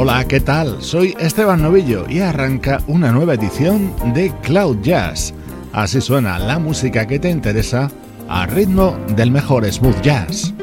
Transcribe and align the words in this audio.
Hola, 0.00 0.24
¿qué 0.28 0.38
tal? 0.38 0.80
Soy 0.80 1.16
Esteban 1.18 1.60
Novillo 1.60 2.06
y 2.08 2.20
arranca 2.20 2.80
una 2.86 3.10
nueva 3.10 3.34
edición 3.34 3.92
de 4.14 4.32
Cloud 4.42 4.80
Jazz. 4.80 5.34
Así 5.72 6.00
suena 6.00 6.38
la 6.38 6.60
música 6.60 7.04
que 7.04 7.18
te 7.18 7.28
interesa 7.28 7.90
a 8.28 8.46
ritmo 8.46 8.96
del 9.16 9.32
mejor 9.32 9.64
smooth 9.64 10.00
jazz. 10.00 10.54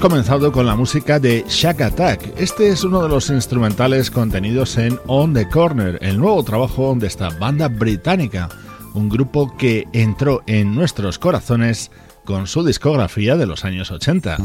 Comenzado 0.00 0.50
con 0.50 0.64
la 0.64 0.76
música 0.76 1.20
de 1.20 1.44
Shack 1.46 1.82
Attack. 1.82 2.32
Este 2.38 2.70
es 2.70 2.84
uno 2.84 3.02
de 3.02 3.10
los 3.10 3.28
instrumentales 3.28 4.10
contenidos 4.10 4.78
en 4.78 4.98
On 5.06 5.34
the 5.34 5.46
Corner, 5.46 5.98
el 6.00 6.18
nuevo 6.18 6.42
trabajo 6.42 6.94
de 6.96 7.06
esta 7.06 7.28
banda 7.28 7.68
británica, 7.68 8.48
un 8.94 9.10
grupo 9.10 9.54
que 9.58 9.86
entró 9.92 10.42
en 10.46 10.74
nuestros 10.74 11.18
corazones 11.18 11.90
con 12.24 12.46
su 12.46 12.64
discografía 12.64 13.36
de 13.36 13.44
los 13.44 13.66
años 13.66 13.90
80. 13.90 14.38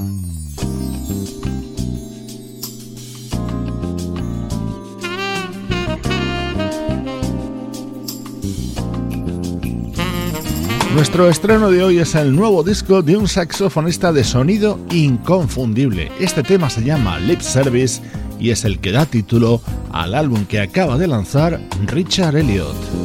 Nuestro 11.06 11.30
estreno 11.30 11.69
de 11.69 11.84
hoy 11.84 12.00
es 12.00 12.16
el 12.16 12.36
nuevo 12.36 12.63
disco 12.63 13.04
de 13.04 13.16
un 13.16 13.28
saxofonista 13.28 14.12
de 14.12 14.24
sonido 14.24 14.80
inconfundible. 14.90 16.12
Este 16.19 16.42
tema 16.42 16.68
se 16.68 16.84
llama 16.84 17.19
Lip 17.19 17.42
Service 17.42 18.02
y 18.40 18.50
es 18.50 18.66
el 18.66 18.80
que 18.80 18.92
da 18.92 19.06
título 19.06 19.62
al 19.94 20.16
álbum 20.16 20.46
que 20.46 20.60
acaba 20.60 20.98
de 20.98 21.06
lanzar 21.06 21.62
Richard 21.86 22.36
Elliot. 22.38 23.05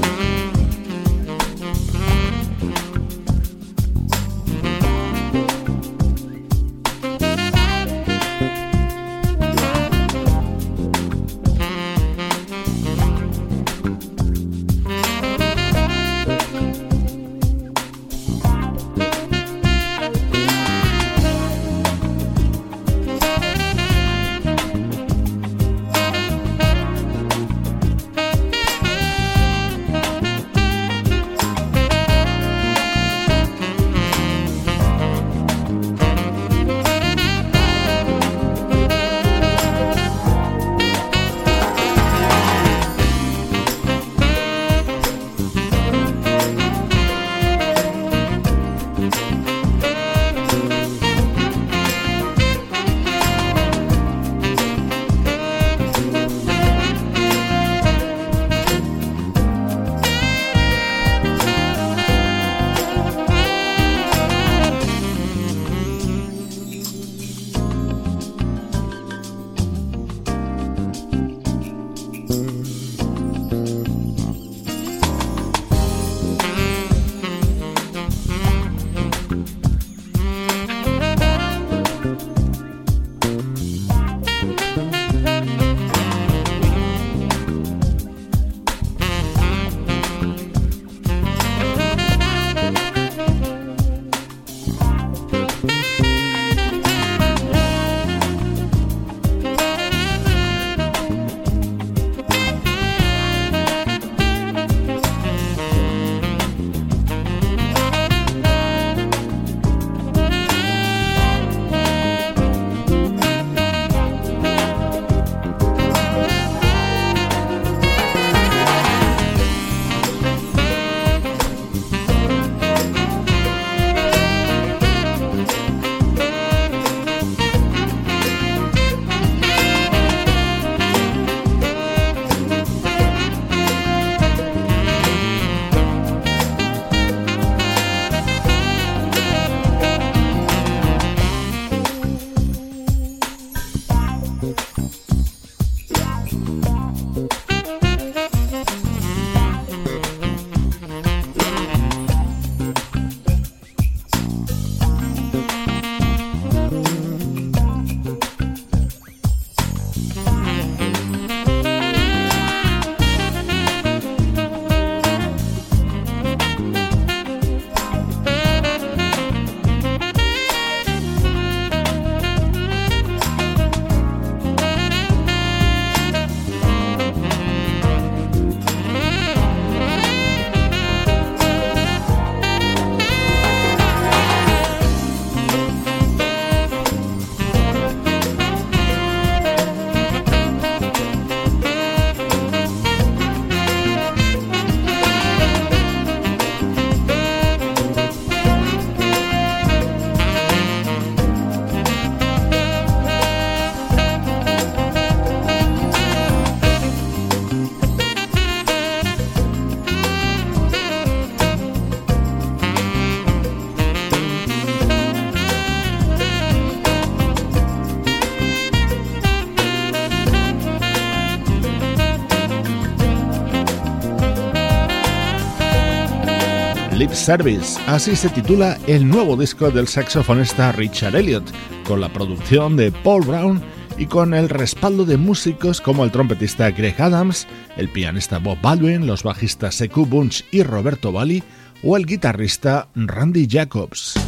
Service. 227.31 227.79
Así 227.87 228.17
se 228.17 228.29
titula 228.29 228.77
el 228.89 229.09
nuevo 229.09 229.37
disco 229.37 229.71
del 229.71 229.87
saxofonista 229.87 230.73
Richard 230.73 231.15
Elliott, 231.15 231.49
con 231.87 232.01
la 232.01 232.13
producción 232.13 232.77
de 232.77 232.91
Paul 232.91 233.25
Brown 233.25 233.63
y 233.97 234.07
con 234.07 234.35
el 234.35 234.49
respaldo 234.49 235.05
de 235.05 235.17
músicos 235.17 235.81
como 235.81 236.03
el 236.03 236.11
trompetista 236.11 236.73
Greg 236.73 237.01
Adams, 237.01 237.47
el 237.77 237.89
pianista 237.89 238.39
Bob 238.39 238.61
Baldwin, 238.61 239.07
los 239.07 239.23
bajistas 239.23 239.77
Sekou 239.77 240.07
Bunch 240.07 240.45
y 240.51 240.65
Roberto 240.65 241.13
Bali 241.13 241.41
o 241.85 241.97
el 241.97 242.05
guitarrista 242.05 242.89
Randy 242.97 243.47
Jacobs. 243.49 244.20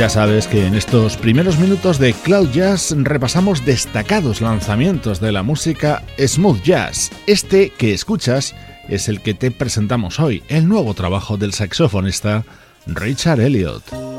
Ya 0.00 0.08
sabes 0.08 0.46
que 0.46 0.66
en 0.66 0.74
estos 0.74 1.18
primeros 1.18 1.58
minutos 1.58 1.98
de 1.98 2.14
Cloud 2.14 2.48
Jazz 2.52 2.94
repasamos 2.96 3.66
destacados 3.66 4.40
lanzamientos 4.40 5.20
de 5.20 5.30
la 5.30 5.42
música 5.42 6.02
smooth 6.18 6.62
jazz. 6.62 7.10
Este 7.26 7.68
que 7.68 7.92
escuchas 7.92 8.54
es 8.88 9.10
el 9.10 9.20
que 9.20 9.34
te 9.34 9.50
presentamos 9.50 10.18
hoy, 10.18 10.42
el 10.48 10.66
nuevo 10.66 10.94
trabajo 10.94 11.36
del 11.36 11.52
saxofonista 11.52 12.46
Richard 12.86 13.40
Elliott. 13.40 14.09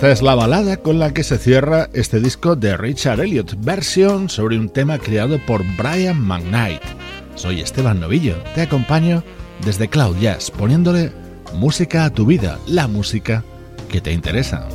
Esta 0.00 0.12
es 0.12 0.22
la 0.22 0.34
balada 0.34 0.78
con 0.78 0.98
la 0.98 1.12
que 1.12 1.22
se 1.22 1.36
cierra 1.36 1.90
este 1.92 2.20
disco 2.20 2.56
de 2.56 2.74
Richard 2.74 3.20
Elliott, 3.20 3.62
versión 3.62 4.30
sobre 4.30 4.58
un 4.58 4.70
tema 4.70 4.96
creado 4.96 5.38
por 5.44 5.62
Brian 5.76 6.18
McKnight. 6.18 6.80
Soy 7.34 7.60
Esteban 7.60 8.00
Novillo, 8.00 8.36
te 8.54 8.62
acompaño 8.62 9.22
desde 9.62 9.88
Cloud 9.88 10.16
Jazz, 10.18 10.50
poniéndole 10.50 11.12
música 11.52 12.06
a 12.06 12.10
tu 12.14 12.24
vida, 12.24 12.58
la 12.66 12.88
música 12.88 13.44
que 13.90 14.00
te 14.00 14.10
interesa. 14.10 14.66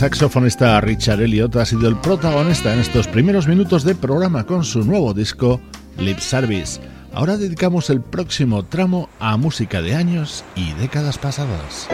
Saxofonista 0.00 0.80
Richard 0.80 1.20
Elliot 1.20 1.54
ha 1.56 1.66
sido 1.66 1.86
el 1.86 1.94
protagonista 1.94 2.72
en 2.72 2.78
estos 2.78 3.06
primeros 3.06 3.46
minutos 3.46 3.84
de 3.84 3.94
programa 3.94 4.46
con 4.46 4.64
su 4.64 4.82
nuevo 4.82 5.12
disco 5.12 5.60
Lip 5.98 6.20
Service. 6.20 6.80
Ahora 7.12 7.36
dedicamos 7.36 7.90
el 7.90 8.00
próximo 8.00 8.64
tramo 8.64 9.10
a 9.18 9.36
música 9.36 9.82
de 9.82 9.94
años 9.94 10.42
y 10.54 10.72
décadas 10.72 11.18
pasadas. 11.18 11.86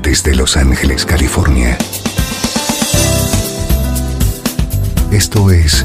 Desde 0.00 0.36
Los 0.36 0.56
Ángeles, 0.56 1.04
California. 1.04 1.76
Esto 5.10 5.50
es 5.50 5.84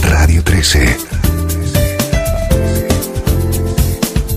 Radio 0.00 0.44
13. 0.44 1.13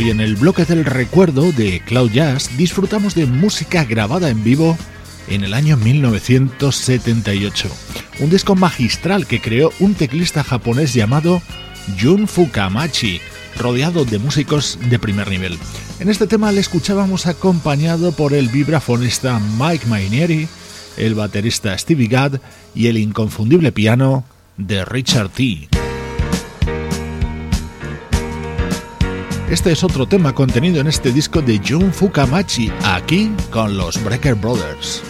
Hoy 0.00 0.08
en 0.08 0.20
el 0.20 0.34
bloque 0.36 0.64
del 0.64 0.86
recuerdo 0.86 1.52
de 1.52 1.82
Cloud 1.84 2.10
Jazz 2.10 2.56
disfrutamos 2.56 3.14
de 3.14 3.26
música 3.26 3.84
grabada 3.84 4.30
en 4.30 4.42
vivo 4.42 4.78
en 5.28 5.44
el 5.44 5.52
año 5.52 5.76
1978. 5.76 7.68
Un 8.20 8.30
disco 8.30 8.54
magistral 8.54 9.26
que 9.26 9.42
creó 9.42 9.70
un 9.78 9.92
teclista 9.92 10.42
japonés 10.42 10.94
llamado 10.94 11.42
Jun 12.00 12.28
Fukamachi, 12.28 13.20
rodeado 13.58 14.06
de 14.06 14.18
músicos 14.18 14.78
de 14.88 14.98
primer 14.98 15.28
nivel. 15.28 15.58
En 15.98 16.08
este 16.08 16.26
tema 16.26 16.50
le 16.50 16.62
escuchábamos 16.62 17.26
acompañado 17.26 18.12
por 18.12 18.32
el 18.32 18.48
vibrafonista 18.48 19.38
Mike 19.58 19.84
Mainieri, 19.86 20.48
el 20.96 21.14
baterista 21.14 21.76
Stevie 21.76 22.08
Gadd 22.08 22.40
y 22.74 22.86
el 22.86 22.96
inconfundible 22.96 23.70
piano 23.70 24.24
de 24.56 24.82
Richard 24.86 25.28
T. 25.28 25.68
Este 29.50 29.72
es 29.72 29.82
otro 29.82 30.06
tema 30.06 30.32
contenido 30.32 30.80
en 30.80 30.86
este 30.86 31.10
disco 31.10 31.42
de 31.42 31.58
Jun 31.58 31.92
Fukamachi, 31.92 32.70
aquí 32.84 33.32
con 33.50 33.76
los 33.76 34.00
Breaker 34.04 34.36
Brothers. 34.36 35.02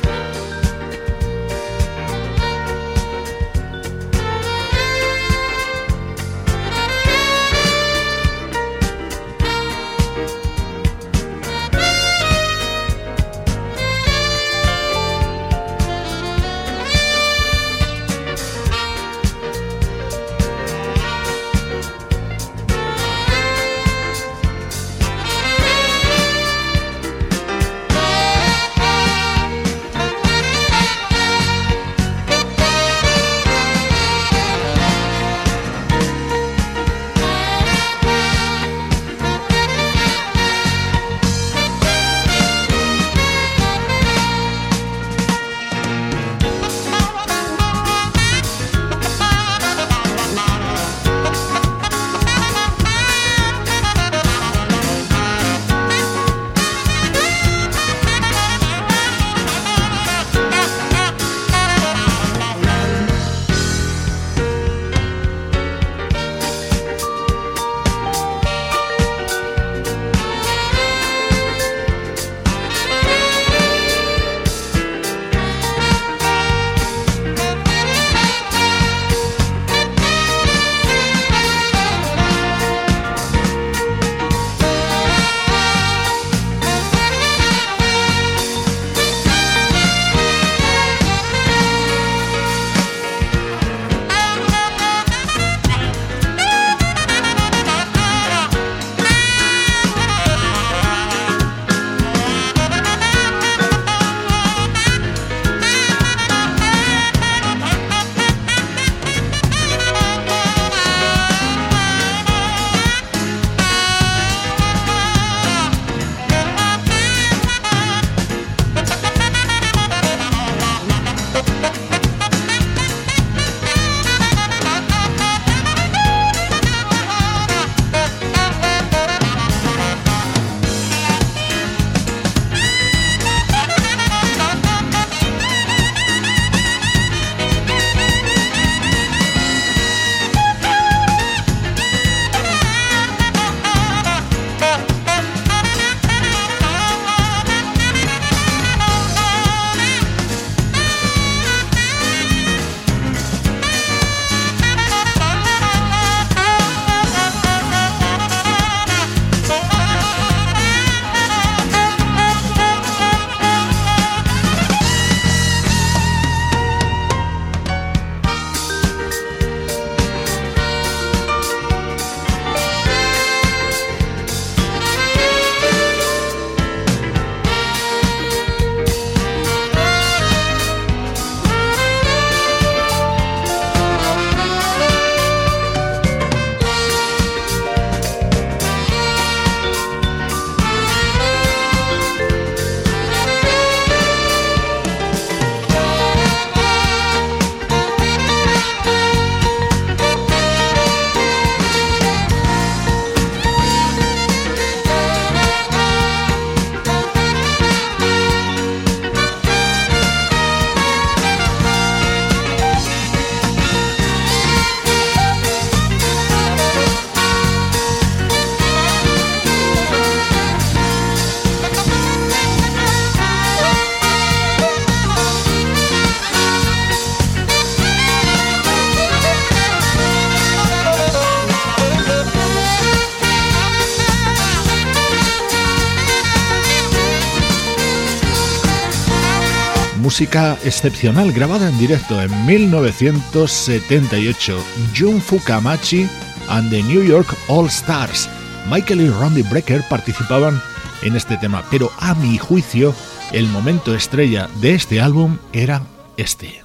Música 240.21 240.59
excepcional 240.65 241.33
grabada 241.33 241.71
en 241.71 241.79
directo 241.79 242.21
en 242.21 242.31
1978. 242.45 244.63
Jun 244.95 245.19
Fukamachi 245.19 246.07
and 246.51 246.69
the 246.69 246.83
New 246.83 247.03
York 247.03 247.35
All 247.49 247.69
Stars. 247.69 248.29
Michael 248.71 249.01
y 249.01 249.09
Randy 249.09 249.41
Brecker 249.41 249.83
participaban 249.89 250.61
en 251.01 251.17
este 251.17 251.39
tema, 251.39 251.65
pero 251.71 251.91
a 251.99 252.15
mi 252.17 252.37
juicio, 252.37 252.95
el 253.33 253.49
momento 253.49 253.95
estrella 253.95 254.51
de 254.61 254.75
este 254.75 255.01
álbum 255.01 255.39
era 255.55 255.81
este. 256.19 256.61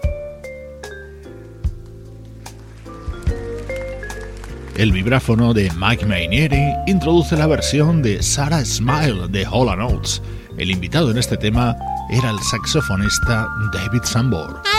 El 4.76 4.92
vibráfono 4.92 5.54
de 5.54 5.72
Mike 5.78 6.06
Mainieri 6.06 6.74
introduce 6.88 7.38
la 7.38 7.48
versión 7.48 8.02
de 8.02 8.22
Sarah 8.22 8.66
Smile 8.66 9.30
de 9.30 9.46
Hall 9.46 9.78
Notes. 9.78 10.22
El 10.58 10.72
invitado 10.72 11.12
en 11.12 11.18
este 11.18 11.38
tema 11.38 11.78
era 12.10 12.30
el 12.30 12.40
saxofonista 12.40 13.48
David 13.72 14.04
Sambor. 14.04 14.75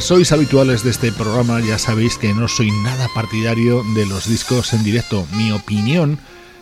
Sois 0.00 0.32
habituales 0.32 0.82
de 0.82 0.90
este 0.90 1.12
programa 1.12 1.60
ya 1.60 1.78
sabéis 1.78 2.18
que 2.18 2.34
no 2.34 2.48
soy 2.48 2.70
nada 2.82 3.08
partidario 3.14 3.84
de 3.94 4.04
los 4.06 4.28
discos 4.28 4.72
en 4.72 4.82
directo. 4.84 5.26
Mi 5.36 5.52
opinión 5.52 6.18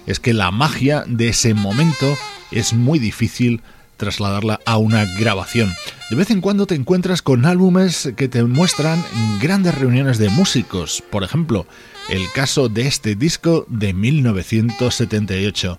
es 0.06 0.20
que 0.20 0.34
la 0.34 0.50
magia 0.50 1.04
de 1.06 1.28
ese 1.28 1.54
momento 1.54 2.16
es 2.50 2.74
muy 2.74 2.98
difícil 2.98 3.62
trasladarla 3.96 4.60
a 4.66 4.76
una 4.76 5.04
grabación. 5.18 5.72
De 6.10 6.16
vez 6.16 6.30
en 6.30 6.40
cuando 6.40 6.66
te 6.66 6.74
encuentras 6.74 7.22
con 7.22 7.46
álbumes 7.46 8.12
que 8.16 8.28
te 8.28 8.44
muestran 8.44 9.02
grandes 9.40 9.74
reuniones 9.74 10.18
de 10.18 10.28
músicos. 10.28 11.02
Por 11.10 11.24
ejemplo, 11.24 11.66
el 12.08 12.30
caso 12.32 12.68
de 12.68 12.86
este 12.86 13.14
disco 13.14 13.64
de 13.68 13.94
1978, 13.94 15.78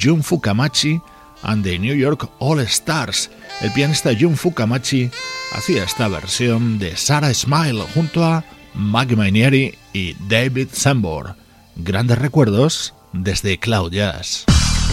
Jun 0.00 0.22
Fukamachi 0.22 1.00
and 1.46 1.64
the 1.64 1.78
New 1.78 1.94
York 1.94 2.28
All 2.38 2.60
Stars. 2.60 3.30
El 3.62 3.72
pianista 3.72 4.10
Jun 4.18 4.36
Fukamachi 4.36 5.10
hacía 5.52 5.84
esta 5.84 6.08
versión 6.08 6.78
de 6.78 6.96
Sarah 6.96 7.32
Smile 7.32 7.84
junto 7.94 8.24
a 8.24 8.44
Maggie 8.74 9.16
Mainieri 9.16 9.78
y 9.92 10.14
David 10.28 10.68
Sambor. 10.72 11.36
Grandes 11.76 12.18
recuerdos 12.18 12.94
desde 13.12 13.58
Cloud 13.58 13.92
Jazz. 13.92 14.44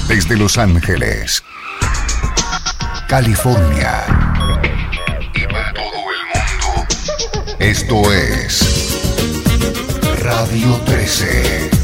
Desde 0.07 0.37
Los 0.37 0.57
Ángeles, 0.57 1.43
California 3.07 4.05
y 5.33 5.45
para 5.47 5.73
todo 5.73 5.85
el 5.85 6.21
mundo. 6.33 7.55
Esto 7.59 8.11
es 8.11 8.99
Radio 10.21 10.75
13. 10.85 11.82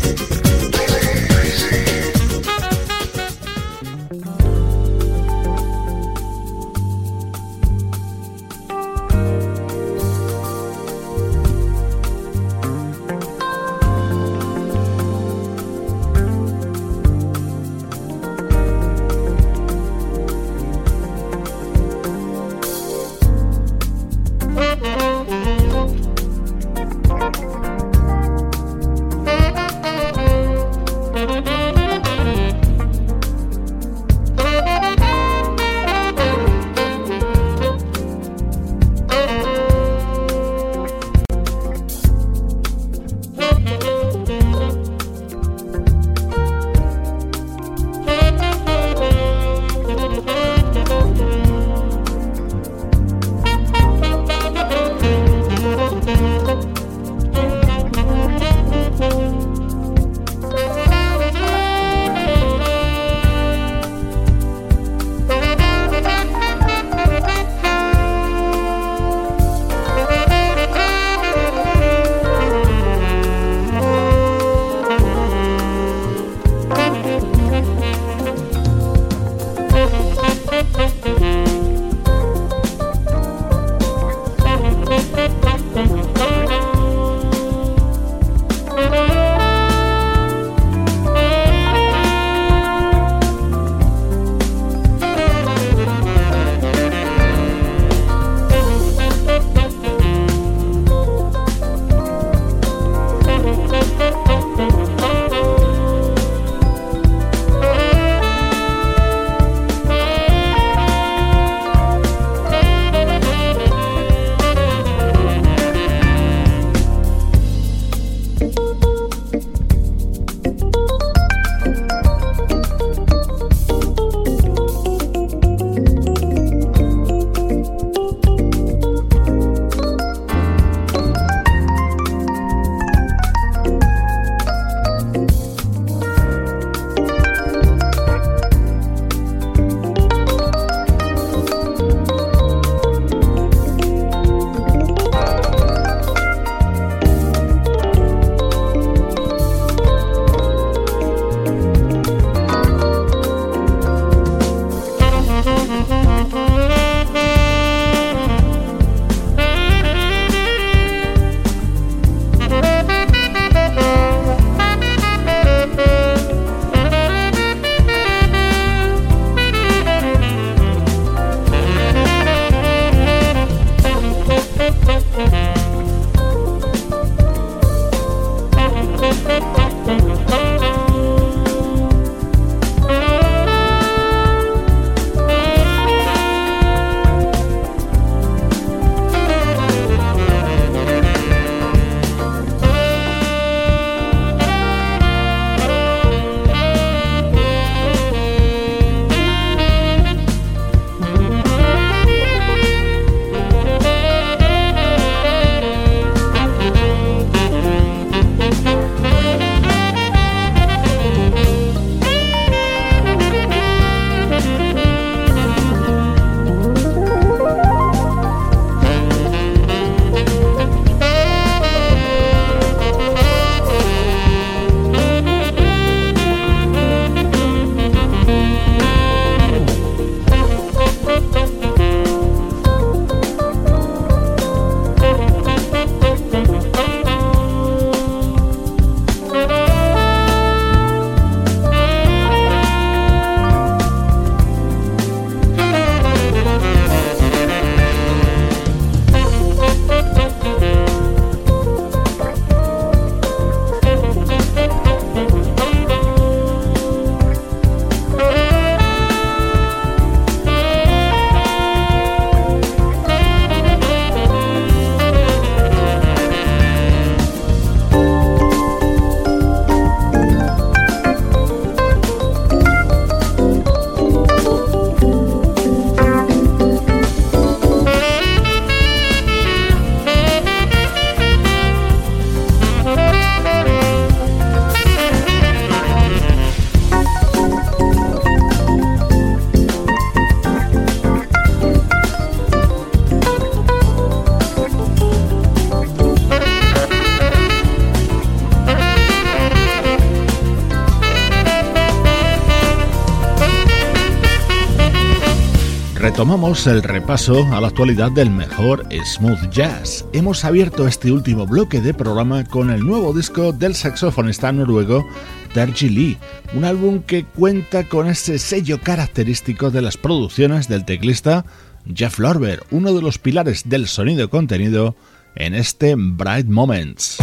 Retomamos 306.30 306.68
el 306.68 306.84
repaso 306.84 307.44
a 307.52 307.60
la 307.60 307.70
actualidad 307.70 308.12
del 308.12 308.30
mejor 308.30 308.88
smooth 309.04 309.50
jazz. 309.50 310.06
Hemos 310.14 310.46
abierto 310.46 310.88
este 310.88 311.12
último 311.12 311.48
bloque 311.48 311.82
de 311.82 311.92
programa 311.92 312.44
con 312.44 312.70
el 312.70 312.86
nuevo 312.86 313.14
disco 313.14 313.52
del 313.52 313.74
saxofonista 313.74 314.52
noruego 314.52 315.08
Terji 315.56 315.90
Lee, 315.90 316.18
un 316.54 316.66
álbum 316.66 317.02
que 317.02 317.26
cuenta 317.26 317.90
con 317.90 318.06
ese 318.06 318.38
sello 318.38 318.80
característico 318.80 319.72
de 319.72 319.82
las 319.82 319.98
producciones 319.98 320.68
del 320.68 320.86
teclista 320.86 321.46
Jeff 321.92 322.20
Lorber, 322.20 322.62
uno 322.70 322.94
de 322.94 323.02
los 323.02 323.18
pilares 323.18 323.68
del 323.68 323.88
sonido 323.88 324.30
contenido 324.30 324.96
en 325.34 325.56
este 325.56 325.96
Bright 325.98 326.46
Moments. 326.46 327.18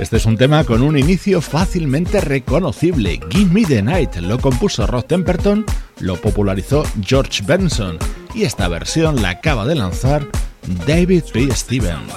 Este 0.00 0.16
es 0.16 0.24
un 0.24 0.38
tema 0.38 0.64
con 0.64 0.80
un 0.80 0.96
inicio 0.96 1.42
fácilmente 1.42 2.22
reconocible. 2.22 3.20
Give 3.28 3.52
Me 3.52 3.66
the 3.66 3.82
Night 3.82 4.16
lo 4.16 4.38
compuso 4.38 4.86
Rod 4.86 5.04
Temperton, 5.04 5.66
lo 5.98 6.16
popularizó 6.16 6.84
George 7.04 7.42
Benson 7.46 7.98
y 8.34 8.44
esta 8.44 8.66
versión 8.68 9.20
la 9.20 9.28
acaba 9.28 9.66
de 9.66 9.74
lanzar 9.74 10.26
David 10.86 11.24
P. 11.34 11.54
Stevens. 11.54 12.14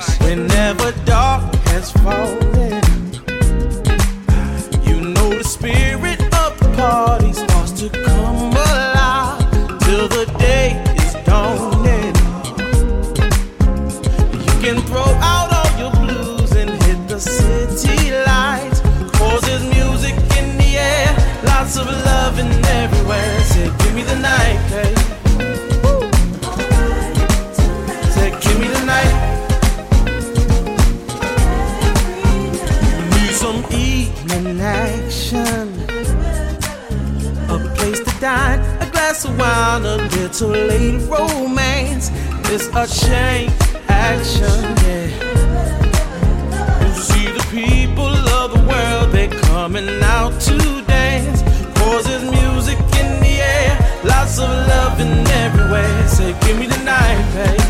sense 21.74 21.88
of 21.88 22.06
love 22.06 22.40
in 22.40 22.66
everywhere. 22.66 23.40
Said, 23.42 23.78
give 23.80 23.96
me 23.96 24.04
the 24.04 24.16
night, 24.16 24.58
hey. 24.74 24.94
Said, 28.12 28.42
give 28.42 28.60
me 28.60 28.68
the 28.68 28.86
night. 28.86 29.16
Need 33.12 33.34
some 33.44 33.66
evening 33.72 34.60
action. 34.62 35.68
A 37.50 37.58
place 37.76 38.00
to 38.00 38.20
dine, 38.20 38.60
a 38.82 38.90
glass 38.92 39.26
of 39.26 39.38
wine, 39.38 39.86
a 39.86 39.98
little 40.18 40.50
late 40.50 41.02
romance. 41.10 42.12
It's 42.52 42.68
a 42.76 42.88
shame 42.88 43.52
action, 43.90 44.62
yeah. 44.86 45.08
You 46.86 46.94
see 47.02 47.28
the 47.38 47.46
people 47.52 48.16
of 48.40 48.54
the 48.54 48.62
world, 48.70 49.12
they're 49.12 49.30
coming 49.42 49.90
out 50.04 50.40
today 50.40 50.93
there's 52.04 52.24
music 52.24 52.78
in 53.00 53.20
the 53.22 53.42
air, 53.42 53.78
lots 54.04 54.40
of 54.40 54.50
love 54.50 55.00
in 55.00 55.28
everywhere. 55.44 56.08
Say, 56.08 56.34
give 56.42 56.58
me 56.60 56.68
the 56.68 56.82
night, 56.84 57.24
babe. 57.34 57.62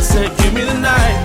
Say, 0.00 0.28
give 0.38 0.52
me 0.54 0.62
the 0.62 0.78
night, 0.80 1.23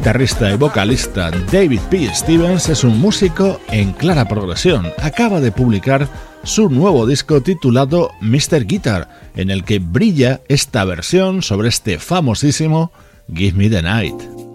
guitarrista 0.00 0.50
y 0.50 0.56
vocalista 0.56 1.30
David 1.52 1.80
P. 1.90 2.08
Stevens 2.14 2.70
es 2.70 2.84
un 2.84 2.98
músico 2.98 3.60
en 3.68 3.92
clara 3.92 4.26
progresión. 4.26 4.86
Acaba 4.96 5.40
de 5.40 5.52
publicar 5.52 6.08
su 6.42 6.70
nuevo 6.70 7.06
disco 7.06 7.42
titulado 7.42 8.10
Mr. 8.22 8.64
Guitar, 8.64 9.10
en 9.36 9.50
el 9.50 9.62
que 9.62 9.78
brilla 9.78 10.40
esta 10.48 10.86
versión 10.86 11.42
sobre 11.42 11.68
este 11.68 11.98
famosísimo 11.98 12.92
Give 13.30 13.58
Me 13.58 13.68
the 13.68 13.82
Night. 13.82 14.49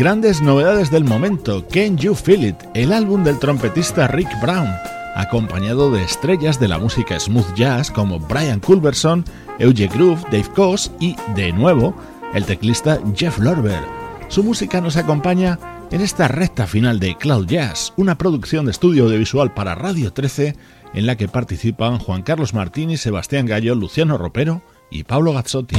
Grandes 0.00 0.40
novedades 0.40 0.90
del 0.90 1.04
momento, 1.04 1.68
Can 1.68 1.98
You 1.98 2.14
Feel 2.14 2.46
It, 2.46 2.56
el 2.72 2.90
álbum 2.90 3.22
del 3.22 3.38
trompetista 3.38 4.08
Rick 4.08 4.30
Brown, 4.40 4.66
acompañado 5.14 5.92
de 5.92 6.02
estrellas 6.02 6.58
de 6.58 6.68
la 6.68 6.78
música 6.78 7.20
smooth 7.20 7.54
jazz 7.54 7.90
como 7.90 8.18
Brian 8.18 8.60
Culberson, 8.60 9.26
Euge 9.58 9.88
Groove, 9.88 10.22
Dave 10.32 10.48
Koz 10.54 10.90
y, 11.00 11.16
de 11.34 11.52
nuevo, 11.52 11.94
el 12.32 12.46
teclista 12.46 12.98
Jeff 13.14 13.38
Lorber. 13.40 13.82
Su 14.28 14.42
música 14.42 14.80
nos 14.80 14.96
acompaña 14.96 15.58
en 15.90 16.00
esta 16.00 16.28
recta 16.28 16.66
final 16.66 16.98
de 16.98 17.14
Cloud 17.18 17.46
Jazz, 17.46 17.92
una 17.98 18.16
producción 18.16 18.64
de 18.64 18.70
estudio 18.70 19.04
audiovisual 19.04 19.52
para 19.52 19.74
Radio 19.74 20.14
13 20.14 20.56
en 20.94 21.06
la 21.06 21.16
que 21.16 21.28
participan 21.28 21.98
Juan 21.98 22.22
Carlos 22.22 22.54
Martini, 22.54 22.96
Sebastián 22.96 23.44
Gallo, 23.44 23.74
Luciano 23.74 24.16
Ropero 24.16 24.62
y 24.90 25.04
Pablo 25.04 25.34
Gazzotti. 25.34 25.76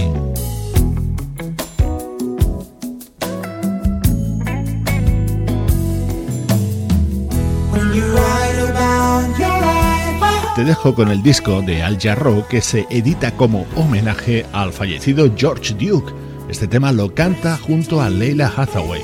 Te 10.62 10.66
dejo 10.66 10.94
con 10.94 11.10
el 11.10 11.24
disco 11.24 11.64
de 11.64 11.82
Al 11.82 12.00
Jarreau 12.00 12.46
que 12.48 12.62
se 12.62 12.86
edita 12.92 13.32
como 13.32 13.66
homenaje 13.76 14.46
al 14.54 14.72
fallecido 14.72 15.34
George 15.36 15.74
Duke. 15.74 16.14
Este 16.50 16.68
tema 16.68 16.92
lo 16.92 17.16
canta 17.16 17.58
junto 17.58 18.00
a 18.00 18.12
Leila 18.12 18.54
Hathaway. 18.56 19.02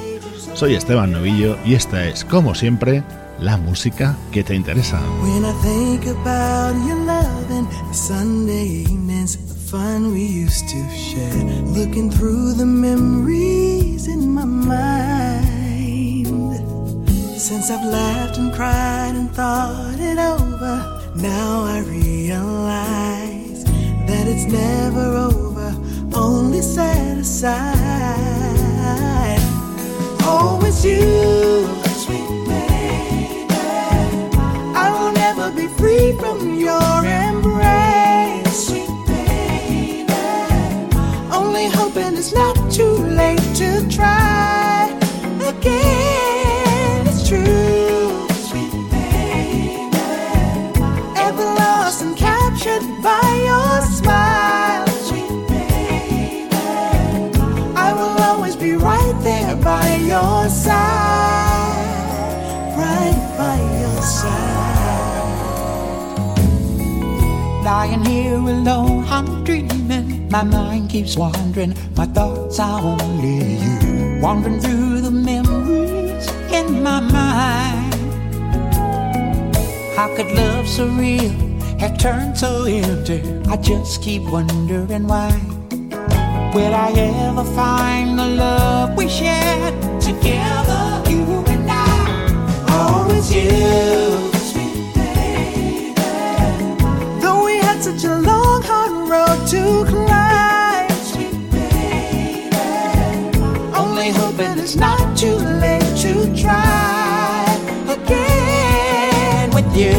Soy 0.54 0.76
Esteban 0.76 1.14
Novillo 1.14 1.58
y 1.66 1.74
esta 1.74 2.06
es, 2.06 2.24
como 2.26 2.54
siempre, 2.54 3.02
la 3.40 3.58
música 3.58 4.16
que 4.32 4.44
te 4.44 4.54
interesa. 4.54 5.02
Fun 9.72 10.14
we 10.14 10.22
used 10.22 10.70
to 10.70 10.78
share, 10.96 11.44
looking 11.76 12.10
through 12.10 12.54
the 12.54 12.66
memories 12.66 14.08
in 14.08 14.32
my 14.32 14.46
mind. 14.46 16.28
Since 17.36 17.70
I've 17.70 17.84
laughed 17.84 18.38
and 18.38 18.54
cried 18.54 19.16
and 19.16 19.30
thought 19.32 20.00
it 20.00 20.18
over. 20.18 20.97
Now 21.22 21.64
I 21.64 21.80
realize 21.80 23.64
that 24.06 24.28
it's 24.28 24.46
never 24.46 25.16
over, 25.18 25.76
only 26.16 26.62
set 26.62 27.18
aside. 27.18 27.58
Oh, 30.22 30.60
Always 30.60 30.86
you, 30.86 31.66
sweet 32.06 32.30
baby. 32.48 33.48
I 34.76 34.92
will 34.94 35.12
never 35.14 35.50
be 35.52 35.68
free 35.80 36.12
from 36.20 36.54
your 36.60 37.04
embrace, 37.04 38.68
sweet 38.68 38.88
baby. 39.08 40.06
Only 41.32 41.68
hoping 41.68 42.16
it's 42.16 42.32
not 42.32 42.56
too 42.72 42.96
late 43.22 43.42
to 43.56 43.88
try 43.90 44.92
again. 45.42 46.07
Lying 67.68 68.06
here 68.06 68.38
alone, 68.38 69.04
I'm 69.10 69.44
dreaming. 69.44 70.30
My 70.30 70.42
mind 70.42 70.90
keeps 70.90 71.18
wandering, 71.18 71.76
my 71.98 72.06
thoughts 72.06 72.62
are 72.62 72.80
only 72.80 73.58
you. 73.62 74.22
Wandering 74.22 74.62
through 74.62 75.02
the 75.02 75.12
memories 75.12 76.30
in 76.50 76.82
my 76.82 77.02
mind. 77.02 77.94
How 79.98 80.08
could 80.16 80.32
love 80.32 80.66
so 80.66 80.88
real? 80.88 81.34
have 81.78 81.98
turned 81.98 82.38
so 82.38 82.64
empty. 82.64 83.22
I 83.50 83.58
just 83.58 84.02
keep 84.02 84.24
wondering 84.24 85.06
why. 85.06 85.30
Will 86.56 86.74
I 86.74 86.94
ever 86.96 87.44
find 87.54 88.18
the 88.18 88.28
love 88.28 88.96
we 88.96 89.10
shared 89.10 89.76
together, 90.00 91.04
you 91.10 91.44
and 91.48 91.70
I? 91.70 92.66
Oh, 92.70 93.04
Always 93.04 93.28
you, 93.36 94.27
to 99.48 99.86
climb, 99.86 100.90
sweet 101.06 101.32
baby. 101.52 102.50
Only 103.74 104.10
hoping 104.10 104.60
it's 104.60 104.76
not 104.76 105.18
too 105.18 105.38
late 105.64 105.96
to 106.04 106.14
try 106.36 107.46
again 107.88 109.50
with 109.52 109.74
you. 109.74 109.96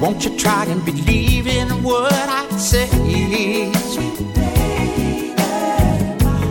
Won't 0.00 0.24
you 0.24 0.36
try 0.36 0.64
and 0.64 0.84
believe 0.84 1.46
in 1.46 1.68
what 1.84 2.12
I 2.12 2.48
say? 2.58 2.86
Sweet 2.88 4.18
baby, 4.34 5.34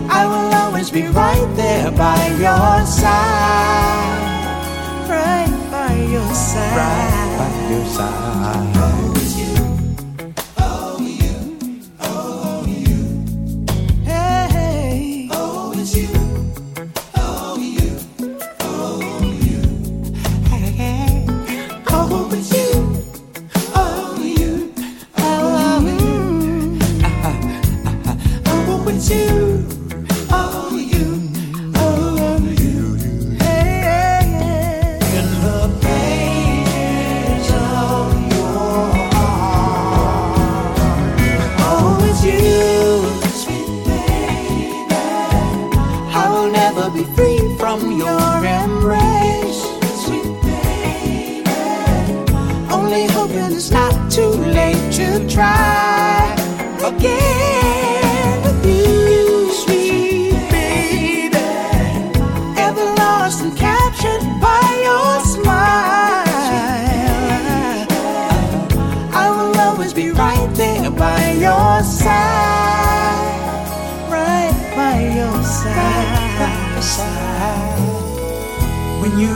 I 0.08 0.26
will 0.32 0.54
always 0.62 0.90
be 0.90 1.08
right 1.08 1.56
there 1.58 1.92
by 1.92 2.28
your 2.40 2.86
side. 2.86 4.16
Right 5.10 5.54
by 5.70 5.94
your 6.10 6.34
side. 6.34 7.25
By 7.38 7.70
your 7.70 7.86
side. 7.86 9.65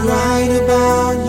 Esto 0.02 1.29